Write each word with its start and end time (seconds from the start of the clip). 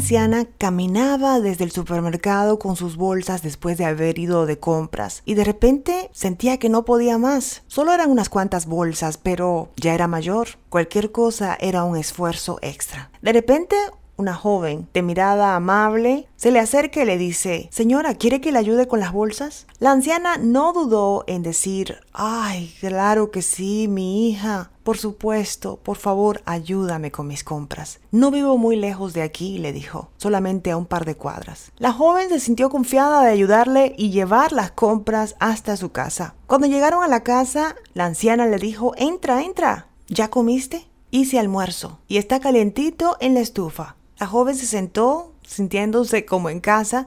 anciana 0.00 0.46
caminaba 0.56 1.40
desde 1.40 1.64
el 1.64 1.72
supermercado 1.72 2.58
con 2.58 2.74
sus 2.74 2.96
bolsas 2.96 3.42
después 3.42 3.76
de 3.76 3.84
haber 3.84 4.18
ido 4.18 4.46
de 4.46 4.58
compras 4.58 5.20
y 5.26 5.34
de 5.34 5.44
repente 5.44 6.08
sentía 6.14 6.56
que 6.56 6.70
no 6.70 6.86
podía 6.86 7.18
más. 7.18 7.64
Solo 7.66 7.92
eran 7.92 8.10
unas 8.10 8.30
cuantas 8.30 8.64
bolsas, 8.64 9.18
pero 9.18 9.68
ya 9.76 9.92
era 9.92 10.08
mayor. 10.08 10.48
Cualquier 10.70 11.12
cosa 11.12 11.54
era 11.60 11.84
un 11.84 11.98
esfuerzo 11.98 12.58
extra. 12.62 13.10
De 13.20 13.34
repente 13.34 13.76
una 14.20 14.34
joven 14.34 14.88
de 14.94 15.02
mirada 15.02 15.56
amable 15.56 16.28
se 16.36 16.50
le 16.50 16.60
acerca 16.60 17.02
y 17.02 17.06
le 17.06 17.18
dice, 17.18 17.68
Señora, 17.72 18.14
¿quiere 18.14 18.40
que 18.40 18.52
le 18.52 18.58
ayude 18.58 18.86
con 18.86 19.00
las 19.00 19.12
bolsas? 19.12 19.66
La 19.78 19.90
anciana 19.90 20.36
no 20.36 20.72
dudó 20.72 21.24
en 21.26 21.42
decir, 21.42 22.00
Ay, 22.12 22.74
claro 22.80 23.30
que 23.30 23.42
sí, 23.42 23.88
mi 23.88 24.28
hija. 24.28 24.70
Por 24.82 24.96
supuesto, 24.96 25.78
por 25.82 25.96
favor, 25.96 26.42
ayúdame 26.46 27.10
con 27.10 27.26
mis 27.26 27.44
compras. 27.44 28.00
No 28.10 28.30
vivo 28.30 28.56
muy 28.56 28.76
lejos 28.76 29.12
de 29.12 29.22
aquí, 29.22 29.58
le 29.58 29.72
dijo, 29.72 30.10
solamente 30.16 30.70
a 30.70 30.76
un 30.76 30.86
par 30.86 31.04
de 31.04 31.14
cuadras. 31.16 31.70
La 31.78 31.92
joven 31.92 32.28
se 32.28 32.40
sintió 32.40 32.70
confiada 32.70 33.22
de 33.22 33.30
ayudarle 33.30 33.94
y 33.96 34.10
llevar 34.10 34.52
las 34.52 34.70
compras 34.70 35.36
hasta 35.38 35.76
su 35.76 35.92
casa. 35.92 36.34
Cuando 36.46 36.66
llegaron 36.66 37.02
a 37.02 37.08
la 37.08 37.22
casa, 37.22 37.76
la 37.94 38.06
anciana 38.06 38.46
le 38.46 38.58
dijo, 38.58 38.92
Entra, 38.96 39.42
entra. 39.42 39.88
¿Ya 40.08 40.28
comiste? 40.28 40.90
Hice 41.12 41.38
almuerzo 41.38 41.98
y 42.08 42.18
está 42.18 42.40
calientito 42.40 43.16
en 43.20 43.34
la 43.34 43.40
estufa. 43.40 43.96
La 44.20 44.26
joven 44.26 44.54
se 44.54 44.66
sentó 44.66 45.32
sintiéndose 45.46 46.26
como 46.26 46.50
en 46.50 46.60
casa 46.60 47.06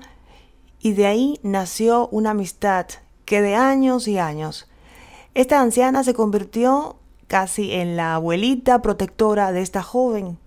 y 0.79 0.93
de 0.93 1.05
ahí 1.05 1.39
nació 1.43 2.07
una 2.07 2.31
amistad 2.31 2.87
que 3.25 3.39
de 3.39 3.53
años 3.53 4.07
y 4.07 4.17
años. 4.17 4.67
Esta 5.35 5.61
anciana 5.61 6.03
se 6.03 6.15
convirtió 6.15 6.95
casi 7.27 7.71
en 7.71 7.95
la 7.97 8.15
abuelita 8.15 8.81
protectora 8.81 9.51
de 9.51 9.61
esta 9.61 9.83
joven, 9.83 10.39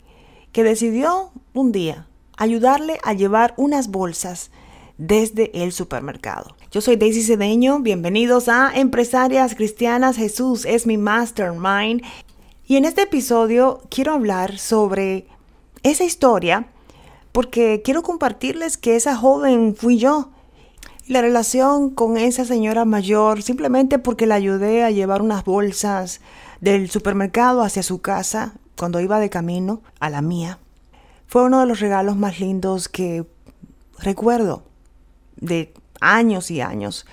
que 0.50 0.64
decidió 0.64 1.30
un 1.54 1.70
día 1.70 2.08
ayudarle 2.36 2.98
a 3.04 3.12
llevar 3.12 3.54
unas 3.56 3.88
bolsas 3.88 4.50
desde 4.98 5.62
el 5.62 5.70
supermercado. 5.70 6.56
Yo 6.72 6.80
soy 6.80 6.96
Daisy 6.96 7.22
Cedeño, 7.22 7.78
bienvenidos 7.78 8.48
a 8.48 8.72
Empresarias 8.74 9.54
Cristianas, 9.54 10.16
Jesús 10.16 10.64
es 10.64 10.84
mi 10.84 10.98
mastermind 10.98 12.02
y 12.66 12.74
en 12.74 12.84
este 12.84 13.02
episodio 13.02 13.82
quiero 13.88 14.14
hablar 14.14 14.58
sobre 14.58 15.28
esa 15.82 16.04
historia 16.04 16.68
porque 17.32 17.82
quiero 17.84 18.02
compartirles 18.02 18.78
que 18.78 18.96
esa 18.96 19.16
joven 19.16 19.76
fui 19.76 19.98
yo. 19.98 20.30
La 21.06 21.20
relación 21.20 21.90
con 21.90 22.16
esa 22.16 22.44
señora 22.44 22.84
mayor, 22.84 23.42
simplemente 23.42 23.98
porque 23.98 24.26
la 24.26 24.36
ayudé 24.36 24.82
a 24.82 24.90
llevar 24.90 25.22
unas 25.22 25.44
bolsas 25.44 26.20
del 26.60 26.90
supermercado 26.90 27.62
hacia 27.62 27.82
su 27.82 28.00
casa 28.00 28.54
cuando 28.76 29.00
iba 29.00 29.20
de 29.20 29.30
camino 29.30 29.82
a 30.00 30.10
la 30.10 30.22
mía, 30.22 30.58
fue 31.26 31.44
uno 31.44 31.60
de 31.60 31.66
los 31.66 31.80
regalos 31.80 32.16
más 32.16 32.40
lindos 32.40 32.88
que 32.88 33.26
recuerdo 33.98 34.64
de 35.36 35.72
años 36.00 36.50
y 36.50 36.60
años. 36.60 37.06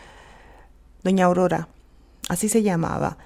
Doña 1.03 1.25
Aurora, 1.25 1.67
así 2.29 2.49
se 2.49 2.63
llamaba 2.63 3.17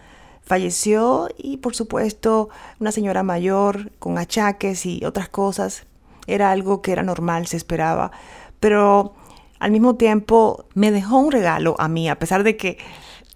falleció 0.48 1.28
y 1.38 1.58
por 1.58 1.76
supuesto 1.76 2.50
una 2.80 2.92
señora 2.92 3.22
mayor 3.22 3.92
con 4.00 4.18
achaques 4.18 4.86
y 4.86 5.04
otras 5.04 5.28
cosas. 5.30 5.86
Era 6.26 6.52
algo 6.52 6.82
que 6.82 6.94
era 6.94 7.04
normal, 7.04 7.48
se 7.48 7.58
esperaba. 7.58 8.12
Pero 8.60 9.14
al 9.60 9.72
mismo 9.72 9.96
tiempo 9.96 10.66
me 10.74 10.92
dejó 10.92 11.18
un 11.18 11.32
regalo 11.32 11.76
a 11.80 11.90
mí, 11.90 12.10
a 12.10 12.18
pesar 12.18 12.44
de 12.44 12.56
que 12.56 12.78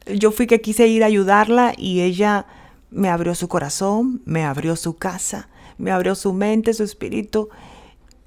yo 0.07 0.31
fui 0.31 0.47
que 0.47 0.61
quise 0.61 0.87
ir 0.87 1.03
a 1.03 1.07
ayudarla 1.07 1.73
y 1.77 2.01
ella 2.01 2.47
me 2.89 3.09
abrió 3.09 3.35
su 3.35 3.47
corazón, 3.47 4.21
me 4.25 4.45
abrió 4.45 4.75
su 4.75 4.95
casa, 4.97 5.49
me 5.77 5.91
abrió 5.91 6.15
su 6.15 6.33
mente, 6.33 6.73
su 6.73 6.83
espíritu. 6.83 7.49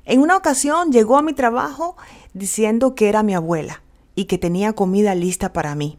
En 0.05 0.21
una 0.21 0.37
ocasión 0.37 0.93
llegó 0.93 1.17
a 1.17 1.23
mi 1.23 1.33
trabajo 1.33 1.97
diciendo 2.35 2.95
que 2.95 3.09
era 3.09 3.23
mi 3.23 3.35
abuela 3.35 3.83
y 4.15 4.27
que 4.27 4.37
tenía 4.37 4.75
comida 4.75 5.15
lista 5.15 5.55
para 5.55 5.75
mí. 5.75 5.99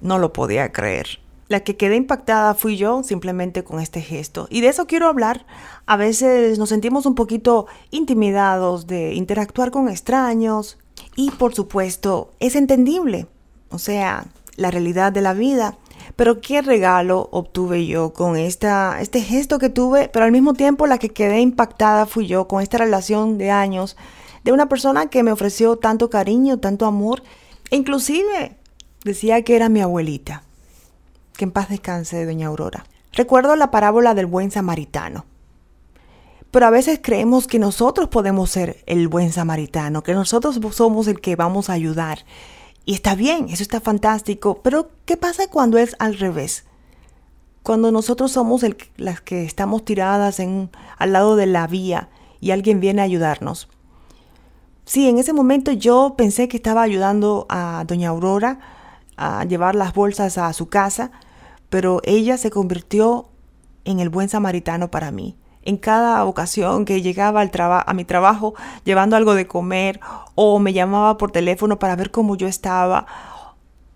No 0.00 0.18
lo 0.18 0.32
podía 0.32 0.72
creer. 0.72 1.20
La 1.48 1.60
que 1.60 1.76
quedé 1.76 1.96
impactada 1.96 2.54
fui 2.54 2.76
yo 2.76 3.02
simplemente 3.02 3.64
con 3.64 3.80
este 3.80 4.02
gesto. 4.02 4.46
Y 4.50 4.60
de 4.60 4.68
eso 4.68 4.86
quiero 4.86 5.08
hablar. 5.08 5.46
A 5.86 5.96
veces 5.96 6.58
nos 6.58 6.68
sentimos 6.68 7.06
un 7.06 7.14
poquito 7.14 7.66
intimidados 7.90 8.86
de 8.86 9.14
interactuar 9.14 9.70
con 9.70 9.88
extraños. 9.88 10.78
Y 11.16 11.30
por 11.30 11.54
supuesto, 11.54 12.32
es 12.38 12.54
entendible. 12.54 13.26
O 13.70 13.78
sea, 13.78 14.26
la 14.56 14.70
realidad 14.70 15.10
de 15.10 15.22
la 15.22 15.32
vida. 15.32 15.78
Pero 16.16 16.40
qué 16.40 16.60
regalo 16.62 17.28
obtuve 17.32 17.86
yo 17.86 18.12
con 18.12 18.36
esta, 18.36 19.00
este 19.00 19.20
gesto 19.20 19.58
que 19.58 19.68
tuve, 19.68 20.08
pero 20.08 20.24
al 20.24 20.32
mismo 20.32 20.52
tiempo 20.52 20.86
la 20.86 20.98
que 20.98 21.10
quedé 21.10 21.40
impactada 21.40 22.06
fui 22.06 22.26
yo 22.26 22.48
con 22.48 22.62
esta 22.62 22.78
relación 22.78 23.38
de 23.38 23.50
años 23.50 23.96
de 24.44 24.52
una 24.52 24.68
persona 24.68 25.10
que 25.10 25.22
me 25.22 25.32
ofreció 25.32 25.76
tanto 25.76 26.10
cariño, 26.10 26.58
tanto 26.58 26.86
amor, 26.86 27.22
e 27.70 27.76
inclusive 27.76 28.56
decía 29.04 29.42
que 29.42 29.56
era 29.56 29.68
mi 29.68 29.80
abuelita. 29.80 30.42
Que 31.38 31.44
en 31.44 31.52
paz 31.52 31.68
descanse, 31.68 32.26
doña 32.26 32.48
Aurora. 32.48 32.84
Recuerdo 33.12 33.54
la 33.54 33.70
parábola 33.70 34.14
del 34.14 34.26
buen 34.26 34.50
samaritano. 34.50 35.24
Pero 36.50 36.66
a 36.66 36.70
veces 36.70 36.98
creemos 37.00 37.46
que 37.46 37.60
nosotros 37.60 38.08
podemos 38.08 38.50
ser 38.50 38.82
el 38.86 39.06
buen 39.06 39.30
samaritano, 39.30 40.02
que 40.02 40.14
nosotros 40.14 40.58
somos 40.72 41.06
el 41.06 41.20
que 41.20 41.36
vamos 41.36 41.70
a 41.70 41.74
ayudar. 41.74 42.24
Y 42.84 42.94
está 42.94 43.14
bien, 43.14 43.50
eso 43.50 43.62
está 43.62 43.80
fantástico, 43.80 44.62
pero 44.64 44.90
¿qué 45.04 45.16
pasa 45.16 45.48
cuando 45.48 45.78
es 45.78 45.94
al 46.00 46.18
revés? 46.18 46.64
Cuando 47.62 47.92
nosotros 47.92 48.32
somos 48.32 48.64
las 48.96 49.20
que 49.20 49.44
estamos 49.44 49.84
tiradas 49.84 50.40
en, 50.40 50.70
al 50.96 51.12
lado 51.12 51.36
de 51.36 51.46
la 51.46 51.68
vía 51.68 52.08
y 52.40 52.50
alguien 52.50 52.80
viene 52.80 53.00
a 53.00 53.04
ayudarnos. 53.04 53.68
Sí, 54.84 55.08
en 55.08 55.18
ese 55.18 55.32
momento 55.32 55.70
yo 55.70 56.14
pensé 56.18 56.48
que 56.48 56.56
estaba 56.56 56.82
ayudando 56.82 57.46
a 57.48 57.84
doña 57.86 58.08
Aurora 58.08 58.58
a 59.16 59.44
llevar 59.44 59.76
las 59.76 59.94
bolsas 59.94 60.36
a 60.36 60.52
su 60.52 60.68
casa, 60.68 61.12
pero 61.70 62.00
ella 62.04 62.36
se 62.36 62.50
convirtió 62.50 63.28
en 63.84 64.00
el 64.00 64.08
buen 64.08 64.28
samaritano 64.28 64.90
para 64.90 65.10
mí. 65.10 65.36
En 65.62 65.76
cada 65.76 66.24
ocasión 66.24 66.84
que 66.84 67.02
llegaba 67.02 67.40
al 67.40 67.50
a 67.54 67.92
mi 67.94 68.04
trabajo 68.04 68.54
llevando 68.84 69.16
algo 69.16 69.34
de 69.34 69.46
comer 69.46 70.00
o 70.34 70.58
me 70.60 70.72
llamaba 70.72 71.18
por 71.18 71.30
teléfono 71.30 71.78
para 71.78 71.96
ver 71.96 72.10
cómo 72.10 72.36
yo 72.36 72.46
estaba, 72.46 73.06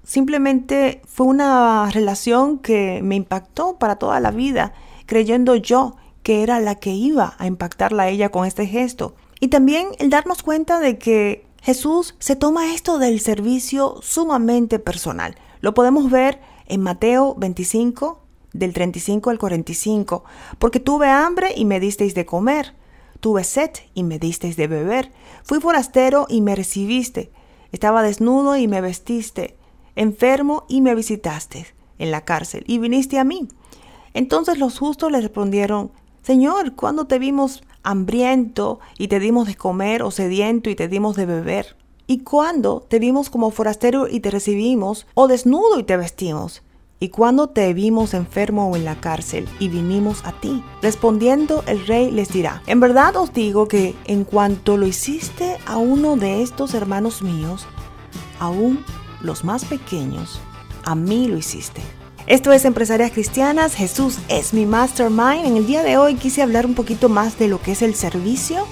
simplemente 0.04 1.02
fue 1.06 1.26
una 1.26 1.88
relación 1.90 2.58
que 2.58 3.00
me 3.02 3.16
impactó 3.16 3.78
para 3.78 3.96
toda 3.96 4.20
la 4.20 4.30
vida, 4.30 4.74
creyendo 5.06 5.54
yo 5.54 5.96
que 6.22 6.42
era 6.42 6.60
la 6.60 6.74
que 6.74 6.90
iba 6.90 7.34
a 7.38 7.46
impactarla 7.46 8.04
a 8.04 8.08
ella 8.08 8.30
con 8.30 8.46
este 8.46 8.66
gesto. 8.66 9.14
Y 9.40 9.48
también 9.48 9.88
el 9.98 10.10
darnos 10.10 10.42
cuenta 10.42 10.78
de 10.78 10.98
que 10.98 11.46
Jesús 11.62 12.14
se 12.18 12.36
toma 12.36 12.74
esto 12.74 12.98
del 12.98 13.20
servicio 13.20 13.96
sumamente 14.02 14.78
personal. 14.78 15.36
Lo 15.60 15.74
podemos 15.74 16.10
ver 16.10 16.40
en 16.72 16.80
Mateo 16.80 17.34
25, 17.36 18.22
del 18.54 18.72
35 18.72 19.28
al 19.28 19.38
45, 19.38 20.24
porque 20.58 20.80
tuve 20.80 21.06
hambre 21.06 21.52
y 21.54 21.66
me 21.66 21.80
disteis 21.80 22.14
de 22.14 22.24
comer, 22.24 22.74
tuve 23.20 23.44
sed 23.44 23.72
y 23.92 24.04
me 24.04 24.18
disteis 24.18 24.56
de 24.56 24.68
beber, 24.68 25.12
fui 25.42 25.60
forastero 25.60 26.24
y 26.30 26.40
me 26.40 26.56
recibiste, 26.56 27.30
estaba 27.72 28.02
desnudo 28.02 28.56
y 28.56 28.68
me 28.68 28.80
vestiste, 28.80 29.58
enfermo 29.96 30.64
y 30.66 30.80
me 30.80 30.94
visitaste 30.94 31.66
en 31.98 32.10
la 32.10 32.24
cárcel 32.24 32.64
y 32.66 32.78
viniste 32.78 33.18
a 33.18 33.24
mí. 33.24 33.48
Entonces 34.14 34.56
los 34.56 34.78
justos 34.78 35.12
le 35.12 35.20
respondieron, 35.20 35.92
Señor, 36.22 36.74
¿cuándo 36.74 37.06
te 37.06 37.18
vimos 37.18 37.62
hambriento 37.82 38.80
y 38.96 39.08
te 39.08 39.20
dimos 39.20 39.46
de 39.46 39.56
comer 39.56 40.02
o 40.02 40.10
sediento 40.10 40.70
y 40.70 40.74
te 40.74 40.88
dimos 40.88 41.16
de 41.16 41.26
beber? 41.26 41.76
¿Y 42.06 42.18
cuándo 42.20 42.84
te 42.88 42.98
vimos 42.98 43.30
como 43.30 43.50
forastero 43.50 44.08
y 44.08 44.20
te 44.20 44.30
recibimos, 44.30 45.06
o 45.14 45.28
desnudo 45.28 45.78
y 45.78 45.84
te 45.84 45.96
vestimos? 45.96 46.62
¿Y 46.98 47.08
cuándo 47.08 47.48
te 47.48 47.72
vimos 47.74 48.14
enfermo 48.14 48.70
o 48.70 48.76
en 48.76 48.84
la 48.84 49.00
cárcel 49.00 49.48
y 49.58 49.68
vinimos 49.68 50.24
a 50.24 50.32
ti? 50.32 50.62
Respondiendo 50.82 51.64
el 51.66 51.84
rey 51.86 52.12
les 52.12 52.28
dirá, 52.32 52.62
en 52.66 52.78
verdad 52.78 53.16
os 53.16 53.32
digo 53.32 53.66
que 53.66 53.96
en 54.04 54.22
cuanto 54.24 54.76
lo 54.76 54.86
hiciste 54.86 55.56
a 55.66 55.78
uno 55.78 56.16
de 56.16 56.42
estos 56.42 56.74
hermanos 56.74 57.22
míos, 57.22 57.66
aún 58.38 58.84
los 59.20 59.42
más 59.42 59.64
pequeños, 59.64 60.40
a 60.84 60.94
mí 60.94 61.26
lo 61.26 61.36
hiciste. 61.36 61.82
Esto 62.28 62.52
es 62.52 62.64
Empresarias 62.64 63.10
Cristianas, 63.10 63.74
Jesús 63.74 64.18
es 64.28 64.54
mi 64.54 64.64
mastermind. 64.64 65.44
En 65.44 65.56
el 65.56 65.66
día 65.66 65.82
de 65.82 65.96
hoy 65.96 66.14
quise 66.14 66.40
hablar 66.40 66.66
un 66.66 66.74
poquito 66.74 67.08
más 67.08 67.36
de 67.36 67.48
lo 67.48 67.60
que 67.60 67.72
es 67.72 67.82
el 67.82 67.96
servicio 67.96 68.64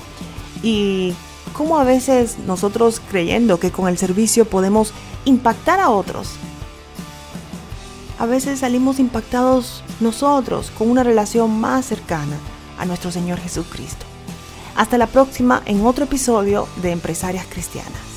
y 0.63 1.15
cómo 1.53 1.79
a 1.79 1.85
veces 1.85 2.39
nosotros 2.47 3.01
creyendo 3.11 3.61
que 3.61 3.71
con 3.71 3.89
el 3.89 3.99
servicio 3.99 4.45
podemos 4.45 4.93
impactar 5.25 5.81
a 5.81 5.91
otros. 5.91 6.31
A 8.19 8.27
veces 8.27 8.61
salimos 8.61 8.99
impactados 8.99 9.83
nosotros 10.01 10.71
con 10.77 10.91
una 10.91 11.03
relación 11.03 11.59
más 11.61 11.87
cercana 11.87 12.37
a 12.79 12.85
nuestro 12.85 13.11
Señor 13.11 13.39
Jesucristo. 13.39 14.05
Hasta 14.77 14.99
la 14.99 15.07
próxima 15.07 15.63
en 15.67 15.85
otro 15.85 16.05
episodio 16.05 16.69
de 16.83 16.93
Empresarias 16.93 17.47
Cristianas. 17.49 18.10